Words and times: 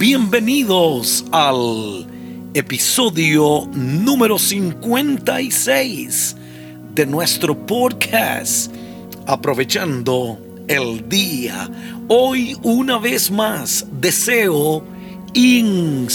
Bienvenidos 0.00 1.24
al 1.30 2.06
episodio 2.54 3.68
número 3.74 4.38
56 4.38 6.36
de 6.94 7.04
nuestro 7.04 7.66
podcast 7.66 8.72
Aprovechando 9.26 10.38
el 10.68 11.06
Día. 11.06 11.68
Hoy 12.08 12.56
una 12.62 12.96
vez 12.96 13.30
más 13.30 13.84
deseo 14.00 14.82
inspirarte 15.34 16.14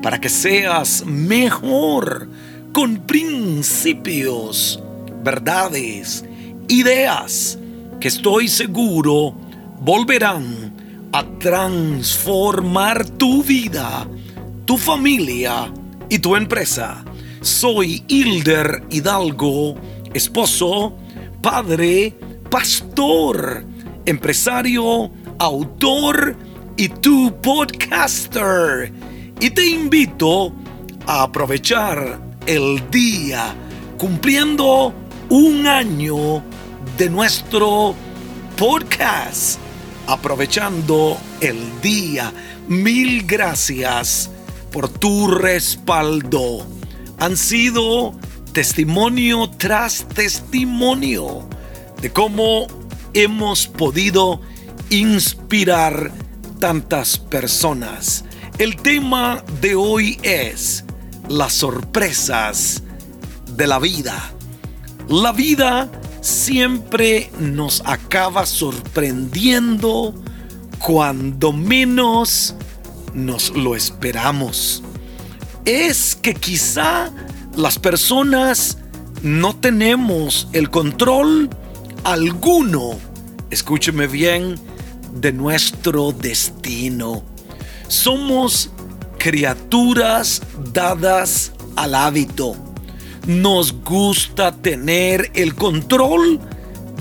para 0.00 0.20
que 0.20 0.28
seas 0.28 1.04
mejor 1.04 2.28
con 2.72 2.98
principios, 2.98 4.80
verdades, 5.24 6.24
ideas 6.68 7.58
que 7.98 8.06
estoy 8.06 8.46
seguro 8.46 9.34
volverán 9.80 10.73
a 11.14 11.22
transformar 11.38 13.08
tu 13.08 13.44
vida, 13.44 14.04
tu 14.64 14.76
familia 14.76 15.72
y 16.08 16.18
tu 16.18 16.34
empresa. 16.34 17.04
Soy 17.40 18.02
Hilder 18.08 18.82
Hidalgo, 18.90 19.76
esposo, 20.12 20.96
padre, 21.40 22.18
pastor, 22.50 23.64
empresario, 24.06 25.12
autor 25.38 26.36
y 26.76 26.88
tu 26.88 27.32
podcaster. 27.40 28.92
Y 29.38 29.50
te 29.50 29.68
invito 29.68 30.52
a 31.06 31.22
aprovechar 31.22 32.20
el 32.44 32.90
día 32.90 33.54
cumpliendo 33.98 34.92
un 35.28 35.64
año 35.68 36.42
de 36.98 37.08
nuestro 37.08 37.94
podcast 38.56 39.63
aprovechando 40.06 41.18
el 41.40 41.80
día. 41.80 42.32
Mil 42.68 43.26
gracias 43.26 44.30
por 44.72 44.88
tu 44.88 45.28
respaldo. 45.28 46.66
Han 47.18 47.36
sido 47.36 48.14
testimonio 48.52 49.50
tras 49.50 50.06
testimonio 50.08 51.48
de 52.00 52.10
cómo 52.10 52.66
hemos 53.14 53.66
podido 53.66 54.40
inspirar 54.90 56.10
tantas 56.60 57.18
personas. 57.18 58.24
El 58.58 58.76
tema 58.76 59.42
de 59.60 59.74
hoy 59.74 60.18
es 60.22 60.84
las 61.28 61.52
sorpresas 61.52 62.82
de 63.56 63.66
la 63.66 63.78
vida. 63.78 64.32
La 65.08 65.32
vida 65.32 65.90
siempre 66.24 67.30
nos 67.38 67.82
acaba 67.84 68.46
sorprendiendo 68.46 70.14
cuando 70.78 71.52
menos 71.52 72.54
nos 73.12 73.50
lo 73.50 73.76
esperamos. 73.76 74.82
Es 75.66 76.16
que 76.16 76.34
quizá 76.34 77.12
las 77.56 77.78
personas 77.78 78.78
no 79.22 79.54
tenemos 79.54 80.48
el 80.54 80.70
control 80.70 81.50
alguno, 82.04 82.98
escúcheme 83.50 84.06
bien, 84.06 84.54
de 85.12 85.30
nuestro 85.30 86.12
destino. 86.12 87.22
Somos 87.88 88.70
criaturas 89.18 90.40
dadas 90.72 91.52
al 91.76 91.94
hábito 91.94 92.73
nos 93.26 93.72
gusta 93.84 94.52
tener 94.52 95.30
el 95.34 95.54
control 95.54 96.40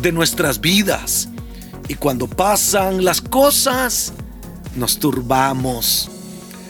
de 0.01 0.11
nuestras 0.11 0.61
vidas. 0.61 1.29
Y 1.87 1.95
cuando 1.95 2.27
pasan 2.27 3.03
las 3.03 3.21
cosas, 3.21 4.13
nos 4.75 4.99
turbamos. 4.99 6.09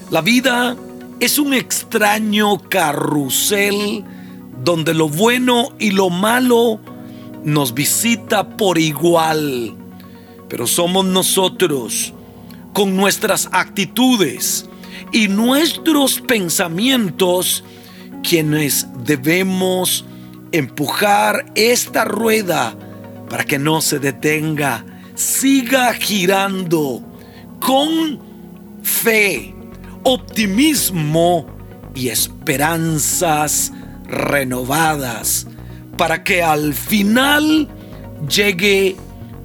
La 0.10 0.22
vida 0.22 0.76
es 1.20 1.38
un 1.38 1.54
extraño 1.54 2.60
carrusel 2.70 4.04
donde 4.64 4.94
lo 4.94 5.10
bueno 5.10 5.70
y 5.80 5.92
lo 5.92 6.10
malo 6.10 6.80
nos 7.44 7.74
visita 7.74 8.58
por 8.58 8.78
igual. 8.78 9.76
Pero 10.50 10.68
somos 10.68 11.06
nosotros, 11.06 12.14
con 12.74 12.96
nuestras 12.96 13.50
actitudes 13.52 14.68
y 15.12 15.28
nuestros 15.28 16.22
pensamientos, 16.22 17.64
quienes 18.24 18.88
debemos 19.04 20.06
empujar 20.52 21.46
esta 21.56 22.06
rueda 22.06 22.76
para 23.30 23.44
que 23.44 23.60
no 23.60 23.82
se 23.82 24.00
detenga, 24.00 24.86
siga 25.16 25.94
girando 25.94 27.04
con 27.60 28.20
fe, 28.82 29.54
optimismo 30.04 31.48
y 31.94 32.10
esperanzas 32.10 33.72
renovadas 34.08 35.48
para 35.98 36.24
que 36.24 36.42
al 36.42 36.74
final 36.74 37.68
llegue 38.28 38.96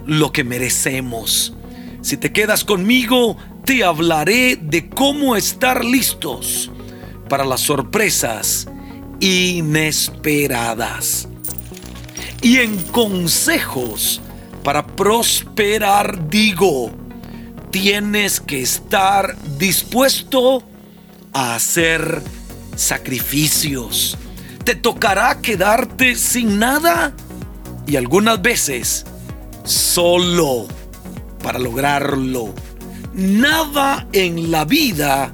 lo 0.06 0.32
que 0.32 0.44
merecemos. 0.44 1.54
Si 2.00 2.16
te 2.16 2.32
quedas 2.32 2.64
conmigo, 2.64 3.36
te 3.64 3.84
hablaré 3.84 4.56
de 4.56 4.88
cómo 4.88 5.36
estar 5.36 5.84
listos 5.84 6.70
para 7.28 7.44
las 7.44 7.60
sorpresas 7.60 8.66
inesperadas. 9.20 11.28
Y 12.40 12.58
en 12.58 12.80
consejos 12.84 14.20
para 14.62 14.86
prosperar 14.86 16.28
digo, 16.28 16.90
tienes 17.70 18.40
que 18.40 18.60
estar 18.60 19.36
dispuesto 19.58 20.62
a 21.32 21.54
hacer 21.54 22.22
sacrificios. 22.76 24.16
Te 24.64 24.74
tocará 24.74 25.40
quedarte 25.40 26.14
sin 26.16 26.58
nada 26.58 27.14
y 27.86 27.96
algunas 27.96 28.42
veces 28.42 29.06
solo 29.64 30.66
para 31.42 31.58
lograrlo. 31.58 32.54
Nada 33.14 34.06
en 34.12 34.50
la 34.50 34.64
vida 34.64 35.32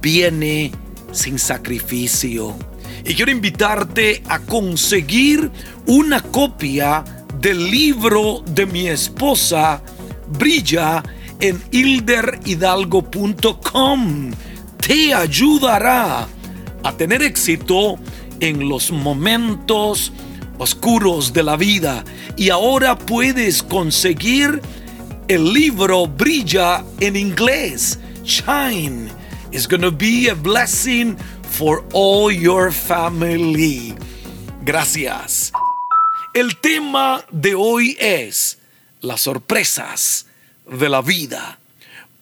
viene 0.00 0.72
sin 1.12 1.38
sacrificio. 1.38 2.56
Y 3.04 3.14
quiero 3.14 3.30
invitarte 3.30 4.24
a 4.28 4.40
conseguir 4.40 5.48
una 5.86 6.20
copia 6.20 7.04
del 7.40 7.70
libro 7.70 8.42
de 8.46 8.66
mi 8.66 8.88
esposa, 8.88 9.80
Brilla, 10.28 11.02
en 11.40 11.62
hilderhidalgo.com. 11.70 14.32
Te 14.78 15.14
ayudará 15.14 16.26
a 16.82 16.92
tener 16.96 17.22
éxito 17.22 17.96
en 18.40 18.68
los 18.68 18.90
momentos 18.90 20.12
oscuros 20.58 21.32
de 21.32 21.42
la 21.42 21.56
vida. 21.56 22.04
Y 22.36 22.50
ahora 22.50 22.98
puedes 22.98 23.62
conseguir 23.62 24.60
el 25.28 25.50
libro 25.52 26.06
Brilla 26.06 26.84
en 27.00 27.16
inglés, 27.16 27.98
Shine 28.24 29.21
is 29.52 29.66
going 29.66 29.82
to 29.82 29.92
be 29.92 30.28
a 30.28 30.34
blessing 30.34 31.16
for 31.42 31.84
all 31.92 32.32
your 32.32 32.72
family. 32.72 33.94
Gracias. 34.64 35.52
El 36.34 36.56
tema 36.58 37.24
de 37.30 37.54
hoy 37.54 37.96
es 38.00 38.58
las 39.02 39.20
sorpresas 39.20 40.26
de 40.66 40.88
la 40.88 41.02
vida. 41.02 41.58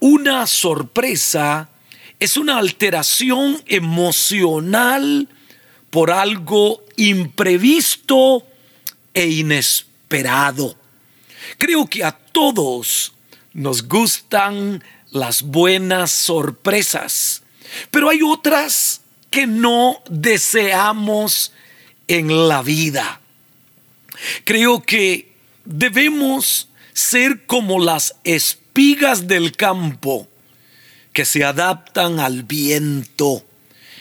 Una 0.00 0.46
sorpresa 0.46 1.68
es 2.18 2.36
una 2.36 2.58
alteración 2.58 3.62
emocional 3.66 5.28
por 5.90 6.10
algo 6.10 6.82
imprevisto 6.96 8.44
e 9.14 9.28
inesperado. 9.28 10.76
Creo 11.58 11.86
que 11.86 12.02
a 12.02 12.12
todos 12.12 13.12
nos 13.52 13.86
gustan 13.86 14.82
las 15.10 15.42
buenas 15.42 16.10
sorpresas, 16.10 17.42
pero 17.90 18.08
hay 18.08 18.20
otras 18.22 19.02
que 19.30 19.46
no 19.46 20.02
deseamos 20.08 21.52
en 22.08 22.48
la 22.48 22.62
vida. 22.62 23.20
Creo 24.44 24.82
que 24.82 25.32
debemos 25.64 26.68
ser 26.92 27.46
como 27.46 27.78
las 27.78 28.16
espigas 28.24 29.26
del 29.28 29.56
campo 29.56 30.28
que 31.12 31.24
se 31.24 31.44
adaptan 31.44 32.20
al 32.20 32.42
viento 32.42 33.44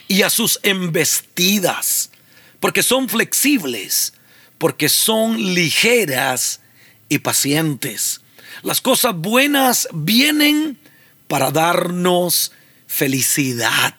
y 0.07 0.23
a 0.23 0.29
sus 0.29 0.59
embestidas, 0.63 2.11
porque 2.59 2.83
son 2.83 3.09
flexibles, 3.09 4.13
porque 4.57 4.89
son 4.89 5.53
ligeras 5.53 6.61
y 7.07 7.19
pacientes. 7.19 8.21
Las 8.63 8.81
cosas 8.81 9.15
buenas 9.15 9.87
vienen 9.93 10.77
para 11.29 11.51
darnos 11.51 12.51
felicidad. 12.87 13.95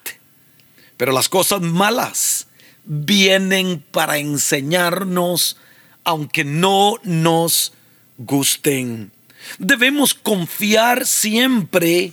Pero 0.99 1.13
las 1.13 1.31
cosas 1.31 1.63
malas 1.63 2.49
vienen 2.85 3.83
para 3.93 4.19
enseñarnos 4.19 5.57
aunque 6.05 6.45
no 6.45 6.97
nos 7.05 7.73
gusten. 8.19 9.13
Debemos 9.59 10.13
confiar 10.13 11.07
siempre 11.07 12.13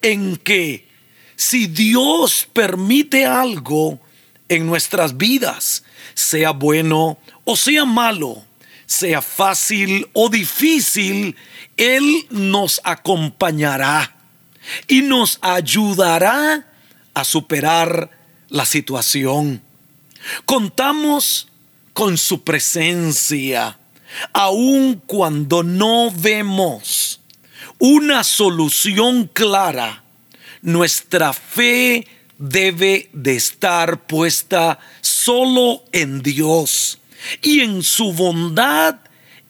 en 0.00 0.36
que 0.36 0.88
si 1.36 1.66
Dios 1.66 2.48
permite 2.50 3.26
algo 3.26 4.00
en 4.48 4.66
nuestras 4.66 5.18
vidas, 5.18 5.84
sea 6.14 6.52
bueno 6.52 7.18
o 7.44 7.56
sea 7.56 7.84
malo, 7.84 8.42
sea 8.86 9.20
fácil 9.20 10.08
o 10.14 10.30
difícil, 10.30 11.36
Él 11.76 12.26
nos 12.30 12.80
acompañará 12.84 14.15
y 14.88 15.02
nos 15.02 15.38
ayudará 15.42 16.66
a 17.14 17.24
superar 17.24 18.10
la 18.48 18.66
situación. 18.66 19.62
Contamos 20.44 21.48
con 21.92 22.18
su 22.18 22.42
presencia, 22.42 23.78
aun 24.32 25.02
cuando 25.06 25.62
no 25.62 26.10
vemos 26.10 27.20
una 27.78 28.24
solución 28.24 29.30
clara. 29.32 30.02
Nuestra 30.62 31.32
fe 31.32 32.06
debe 32.38 33.08
de 33.12 33.36
estar 33.36 34.06
puesta 34.06 34.78
solo 35.00 35.84
en 35.92 36.22
Dios 36.22 36.98
y 37.42 37.60
en 37.60 37.82
su 37.82 38.12
bondad 38.12 38.96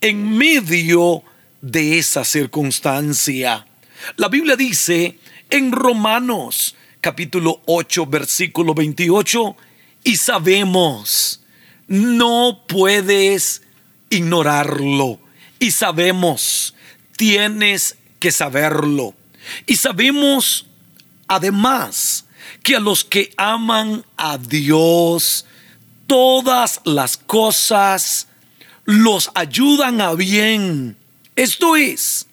en 0.01 0.37
medio 0.37 1.23
de 1.61 1.99
esa 1.99 2.25
circunstancia. 2.25 3.66
La 4.15 4.29
Biblia 4.29 4.57
dice 4.57 5.19
en 5.51 5.73
Romanos 5.73 6.77
capítulo 7.01 7.63
8 7.67 8.07
versículo 8.07 8.75
28 8.75 9.57
y 10.05 10.17
sabemos, 10.17 11.41
no 11.89 12.63
puedes 12.69 13.63
ignorarlo 14.09 15.19
y 15.59 15.73
sabemos, 15.73 16.75
tienes 17.17 17.97
que 18.21 18.31
saberlo. 18.31 19.15
Y 19.67 19.77
sabemos 19.77 20.67
además 21.27 22.25
que 22.63 22.77
a 22.77 22.81
los 22.81 23.05
que 23.05 23.33
aman 23.37 24.05
a 24.17 24.39
Dios, 24.39 25.45
todas 26.07 26.81
las 26.85 27.17
cosas 27.17 28.29
los 28.85 29.31
ayudan 29.35 30.01
a 30.01 30.15
bien. 30.15 30.97
Esto 31.35 31.77
es, 31.77 32.27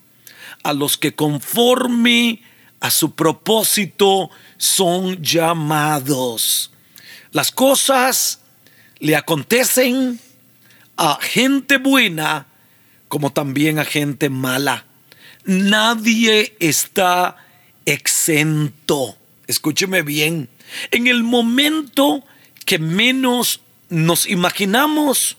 a 0.64 0.74
los 0.74 0.98
que 0.98 1.14
conforme 1.14 2.42
a 2.80 2.90
su 2.90 3.16
propósito 3.16 4.30
son 4.58 5.22
llamados. 5.22 6.72
Las 7.32 7.52
cosas 7.52 8.40
le 9.00 9.16
acontecen 9.16 10.20
a 10.98 11.18
gente 11.22 11.78
buena 11.78 12.48
como 13.08 13.32
también 13.32 13.80
a 13.80 13.86
gente 13.86 14.30
mala. 14.30 14.86
Nadie 15.46 16.56
está 16.60 17.38
exento. 17.86 19.18
Escúcheme 19.48 20.02
bien. 20.02 20.50
En 20.92 21.08
el 21.08 21.24
momento 21.24 22.24
que 22.66 22.80
menos 22.80 23.60
nos 23.90 24.28
imaginamos, 24.28 25.38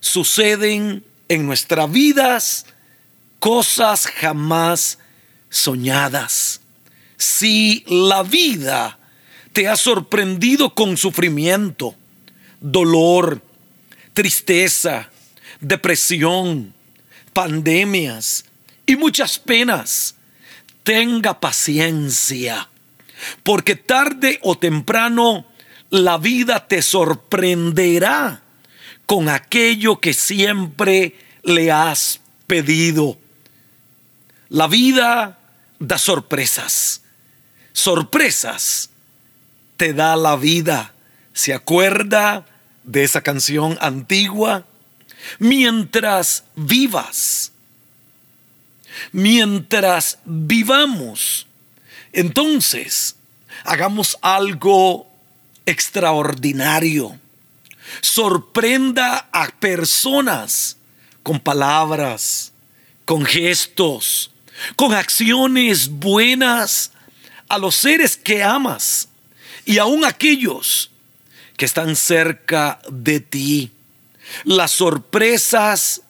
suceden 0.00 1.04
en 1.28 1.46
nuestras 1.46 1.90
vidas 1.90 2.66
cosas 3.38 4.06
jamás 4.06 4.98
soñadas. 5.50 6.60
Si 7.16 7.84
la 7.86 8.22
vida 8.22 8.98
te 9.52 9.68
ha 9.68 9.76
sorprendido 9.76 10.74
con 10.74 10.96
sufrimiento, 10.96 11.94
dolor, 12.60 13.42
tristeza, 14.12 15.10
depresión, 15.60 16.74
pandemias 17.32 18.44
y 18.86 18.96
muchas 18.96 19.38
penas, 19.38 20.14
tenga 20.82 21.40
paciencia, 21.40 22.68
porque 23.42 23.76
tarde 23.76 24.38
o 24.42 24.56
temprano 24.56 25.46
la 25.90 26.18
vida 26.18 26.66
te 26.66 26.82
sorprenderá 26.82 28.42
con 29.06 29.28
aquello 29.28 30.00
que 30.00 30.12
siempre 30.14 31.16
le 31.42 31.72
has 31.72 32.20
pedido. 32.46 33.18
La 34.48 34.66
vida 34.66 35.38
da 35.78 35.98
sorpresas. 35.98 37.02
Sorpresas 37.72 38.90
te 39.76 39.92
da 39.92 40.16
la 40.16 40.36
vida. 40.36 40.94
¿Se 41.32 41.54
acuerda 41.54 42.46
de 42.82 43.04
esa 43.04 43.20
canción 43.22 43.78
antigua? 43.80 44.64
Mientras 45.38 46.44
vivas, 46.56 47.52
mientras 49.12 50.18
vivamos, 50.24 51.46
entonces 52.12 53.16
hagamos 53.64 54.16
algo 54.22 55.10
extraordinario. 55.66 57.18
Sorprenda 58.00 59.28
a 59.32 59.48
personas 59.48 60.76
con 61.22 61.40
palabras, 61.40 62.52
con 63.04 63.24
gestos, 63.24 64.30
con 64.76 64.94
acciones 64.94 65.88
buenas 65.88 66.92
a 67.48 67.58
los 67.58 67.74
seres 67.74 68.16
que 68.16 68.42
amas 68.42 69.08
y 69.64 69.78
aún 69.78 70.04
aquellos 70.04 70.90
que 71.56 71.64
están 71.64 71.96
cerca 71.96 72.80
de 72.90 73.20
ti. 73.20 73.70
Las 74.44 74.70
sorpresas 74.70 76.02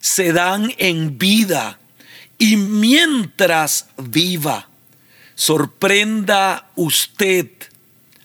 se 0.00 0.32
dan 0.32 0.72
en 0.78 1.18
vida 1.18 1.78
y 2.38 2.56
mientras 2.56 3.86
viva, 3.96 4.68
sorprenda 5.34 6.68
usted 6.74 7.48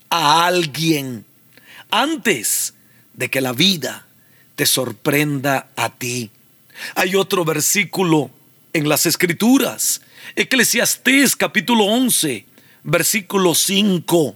a 0.10 0.46
alguien 0.46 1.26
antes 1.92 2.74
de 3.14 3.30
que 3.30 3.42
la 3.42 3.54
vida 3.54 4.06
te 4.56 4.66
sorprenda 4.66 5.70
a 5.76 5.90
ti. 5.90 6.32
Hay 6.96 7.16
otro 7.16 7.46
versículo 7.46 8.32
en 8.74 8.90
las 8.90 9.06
escrituras, 9.06 10.02
Eclesiastés 10.36 11.36
capítulo 11.36 11.86
11, 11.86 12.46
versículo 12.84 13.56
5. 13.56 14.36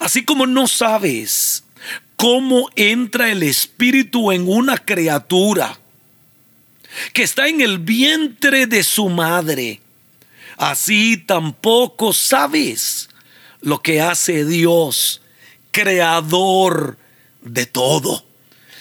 Así 0.00 0.24
como 0.24 0.46
no 0.46 0.66
sabes 0.66 1.64
cómo 2.16 2.70
entra 2.76 3.30
el 3.30 3.42
espíritu 3.42 4.32
en 4.32 4.48
una 4.48 4.78
criatura 4.78 5.78
que 7.12 7.22
está 7.22 7.48
en 7.48 7.60
el 7.60 7.78
vientre 7.78 8.66
de 8.66 8.82
su 8.82 9.08
madre, 9.10 9.80
así 10.56 11.18
tampoco 11.18 12.12
sabes 12.14 13.10
lo 13.60 13.82
que 13.82 14.00
hace 14.00 14.46
Dios, 14.46 15.20
creador 15.70 16.98
de 17.42 17.66
todo. 17.66 18.24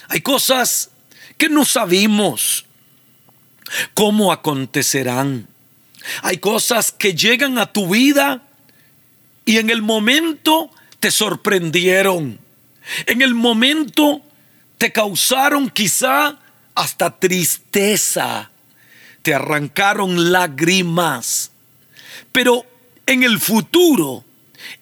Hay 0.07 0.21
cosas 0.21 0.91
que 1.37 1.49
no 1.49 1.65
sabemos 1.65 2.64
cómo 3.93 4.31
acontecerán. 4.31 5.47
Hay 6.21 6.37
cosas 6.37 6.91
que 6.91 7.13
llegan 7.15 7.57
a 7.57 7.71
tu 7.71 7.89
vida 7.89 8.43
y 9.45 9.57
en 9.57 9.69
el 9.69 9.81
momento 9.81 10.71
te 10.99 11.11
sorprendieron. 11.11 12.39
En 13.05 13.21
el 13.21 13.33
momento 13.33 14.21
te 14.77 14.91
causaron 14.91 15.69
quizá 15.69 16.37
hasta 16.75 17.19
tristeza. 17.19 18.51
Te 19.21 19.33
arrancaron 19.33 20.31
lágrimas. 20.31 21.51
Pero 22.31 22.65
en 23.05 23.23
el 23.23 23.39
futuro, 23.39 24.23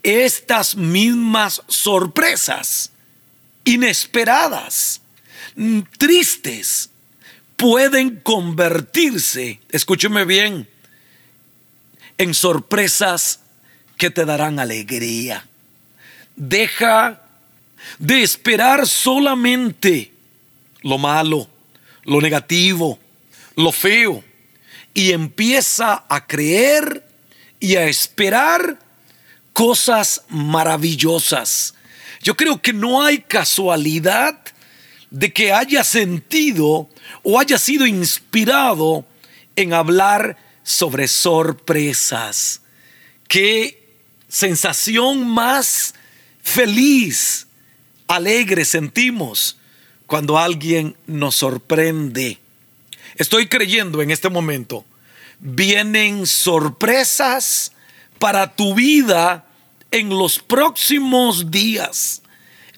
estas 0.02 0.76
mismas 0.76 1.62
sorpresas 1.68 2.92
inesperadas, 3.64 5.02
tristes, 5.98 6.90
pueden 7.56 8.20
convertirse, 8.20 9.60
escúcheme 9.70 10.26
bien, 10.26 10.68
en 12.18 12.34
sorpresas 12.34 13.40
que 13.98 14.10
te 14.10 14.26
darán 14.26 14.60
alegría. 14.60 15.46
Deja 16.36 17.22
de 18.00 18.24
esperar 18.24 18.88
solamente 18.88 20.12
lo 20.82 20.98
malo, 20.98 21.48
lo 22.04 22.22
negativo, 22.22 23.00
lo 23.56 23.72
feo, 23.72 24.24
y 24.94 25.12
empieza 25.12 26.06
a 26.10 26.28
creer 26.28 27.06
y 27.60 27.76
a 27.76 27.86
esperar 27.88 28.80
cosas 29.54 30.24
maravillosas. 30.30 31.76
Yo 32.22 32.36
creo 32.36 32.62
que 32.62 32.74
no 32.74 33.04
hay 33.04 33.20
casualidad 33.20 34.40
de 35.14 35.32
que 35.32 35.54
haya 35.54 35.84
sentido 35.84 36.90
o 37.22 37.40
haya 37.40 37.60
sido 37.60 37.86
inspirado 37.86 39.06
en 39.56 39.74
hablar 39.74 40.38
sobre 40.64 41.08
sorpresas. 41.08 42.62
Qué 43.28 43.88
sensación 44.28 45.28
más 45.28 45.94
feliz, 46.42 47.46
alegre 48.08 48.66
sentimos 48.66 49.58
cuando 50.08 50.40
alguien 50.40 50.98
nos 51.06 51.36
sorprende. 51.36 52.40
Estoy 53.16 53.48
creyendo 53.48 54.02
en 54.02 54.10
este 54.10 54.30
momento, 54.30 54.84
vienen 55.40 56.26
sorpresas 56.26 57.72
para 58.18 58.56
tu 58.56 58.74
vida 58.74 59.46
en 59.92 60.10
los 60.10 60.40
próximos 60.40 61.52
días, 61.52 62.24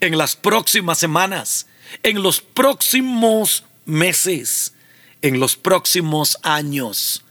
en 0.01 0.17
las 0.17 0.35
próximas 0.35 0.97
semanas, 0.97 1.67
en 2.03 2.21
los 2.21 2.41
próximos 2.41 3.63
meses, 3.85 4.73
en 5.21 5.39
los 5.39 5.55
próximos 5.55 6.37
años. 6.43 7.23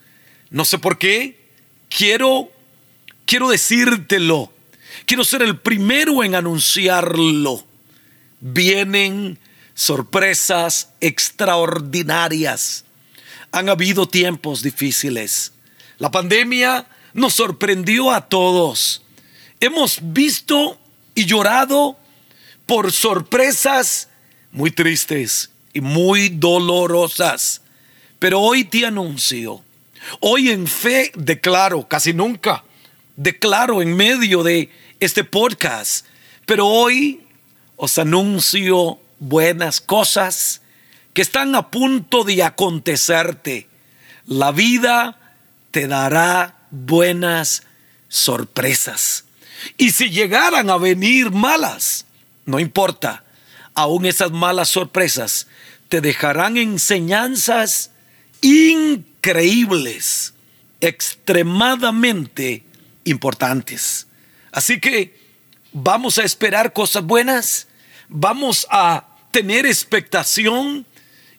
No 0.51 0.65
sé 0.65 0.79
por 0.79 0.99
qué, 0.99 1.49
quiero 1.89 2.51
quiero 3.25 3.49
decírtelo. 3.49 4.53
Quiero 5.07 5.25
ser 5.25 5.43
el 5.43 5.59
primero 5.59 6.23
en 6.25 6.35
anunciarlo. 6.35 7.65
Vienen 8.41 9.39
sorpresas 9.75 10.91
extraordinarias. 11.01 12.85
Han 13.53 13.69
habido 13.69 14.07
tiempos 14.07 14.63
difíciles. 14.63 15.53
La 15.99 16.11
pandemia 16.11 16.87
nos 17.13 17.35
sorprendió 17.35 18.11
a 18.11 18.29
todos. 18.29 19.03
Hemos 19.61 19.99
visto 20.01 20.79
y 21.15 21.27
llorado 21.27 21.99
por 22.67 22.93
sorpresas 22.93 24.09
muy 24.55 24.71
tristes 24.71 25.51
y 25.75 25.83
muy 25.83 26.31
dolorosas. 26.31 27.61
Pero 28.19 28.41
hoy 28.41 28.65
te 28.65 28.87
anuncio, 28.87 29.63
hoy 30.21 30.49
en 30.49 30.67
fe 30.67 31.13
declaro, 31.15 31.87
casi 31.87 32.15
nunca 32.15 32.65
declaro 33.17 33.83
en 33.83 33.95
medio 33.95 34.43
de 34.43 34.71
este 35.01 35.25
podcast, 35.25 36.07
pero 36.47 36.67
hoy 36.67 37.23
os 37.77 37.99
anuncio 37.99 38.99
buenas 39.19 39.81
cosas 39.81 40.63
que 41.13 41.23
están 41.23 41.55
a 41.55 41.71
punto 41.71 42.25
de 42.25 42.43
acontecerte. 42.43 43.69
La 44.27 44.53
vida 44.53 45.37
te 45.71 45.87
dará 45.87 46.57
buenas 46.71 47.65
sorpresas. 48.09 49.25
Y 49.77 49.91
si 49.91 50.11
llegaran 50.11 50.71
a 50.71 50.77
venir 50.77 51.31
malas, 51.31 52.07
no 52.47 52.59
importa, 52.59 53.25
aún 53.75 54.07
esas 54.07 54.31
malas 54.31 54.69
sorpresas 54.69 55.49
te 55.89 56.01
dejarán 56.01 56.57
enseñanzas 56.57 57.91
increíbles, 58.41 60.35
extremadamente 60.81 62.65
importantes. 63.05 64.07
Así 64.53 64.81
que 64.81 65.19
vamos 65.73 66.19
a 66.19 66.25
esperar 66.25 66.73
cosas 66.73 67.05
buenas, 67.05 67.69
vamos 68.09 68.67
a 68.71 69.09
tener 69.31 69.67
expectación 69.67 70.87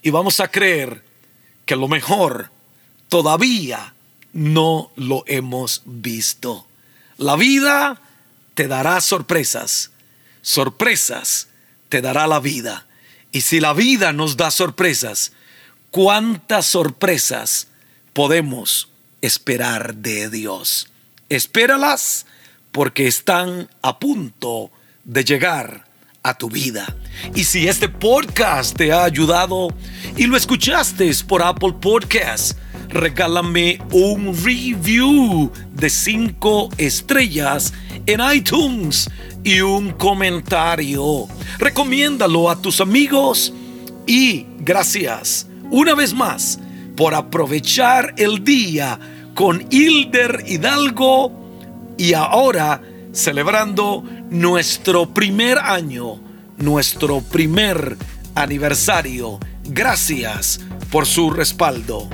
y 0.02 0.10
vamos 0.10 0.40
a 0.40 0.50
creer 0.50 1.04
que 1.66 1.76
lo 1.76 1.88
mejor 1.88 2.52
todavía 3.10 3.94
no 4.34 4.92
lo 4.96 5.24
hemos 5.28 5.82
visto. 5.86 6.68
La 7.18 7.36
vida 7.36 8.02
te 8.54 8.68
dará 8.68 9.00
sorpresas, 9.00 9.92
sorpresas 10.42 11.48
te 11.90 12.02
dará 12.02 12.28
la 12.28 12.40
vida. 12.40 12.88
Y 13.32 13.42
si 13.42 13.60
la 13.60 13.74
vida 13.74 14.14
nos 14.14 14.38
da 14.38 14.52
sorpresas, 14.52 15.34
¿cuántas 15.92 16.66
sorpresas 16.66 17.68
podemos 18.14 18.90
esperar 19.22 19.96
de 19.96 20.30
Dios? 20.30 20.90
Espéralas 21.30 22.26
porque 22.72 23.08
están 23.08 23.70
a 23.82 24.00
punto 24.00 24.72
de 25.04 25.24
llegar 25.24 25.86
a 26.24 26.38
tu 26.38 26.50
vida. 26.50 26.96
Y 27.36 27.44
si 27.44 27.68
este 27.68 27.88
podcast 27.88 28.76
te 28.76 28.92
ha 28.92 29.04
ayudado 29.04 29.70
y 30.18 30.26
lo 30.26 30.36
escuchaste 30.36 31.12
por 31.28 31.44
Apple 31.44 31.76
Podcasts, 31.80 32.56
regálame 32.90 33.80
un 33.92 34.36
review 34.44 35.52
de 35.74 35.90
5 35.90 36.70
estrellas 36.78 37.74
en 38.06 38.22
iTunes 38.34 39.10
y 39.46 39.62
un 39.62 39.92
comentario. 39.92 41.28
Recomiéndalo 41.60 42.50
a 42.50 42.60
tus 42.62 42.82
amigos 42.82 43.54
y 44.08 44.48
gracias 44.60 45.48
una 45.70 45.94
vez 45.94 46.14
más 46.14 46.60
por 46.98 47.14
aprovechar 47.14 48.16
el 48.18 48.44
día 48.44 49.00
con 49.36 49.66
Hilder 49.70 50.44
Hidalgo 50.48 51.32
y 51.98 52.14
ahora 52.14 52.82
celebrando 53.14 54.04
nuestro 54.30 55.14
primer 55.14 55.60
año, 55.60 56.20
nuestro 56.58 57.22
primer 57.22 57.98
aniversario. 58.34 59.40
Gracias 59.64 60.60
por 60.92 61.06
su 61.06 61.30
respaldo. 61.30 62.10